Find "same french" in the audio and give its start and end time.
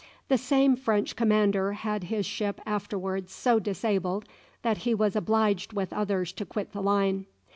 0.39-1.15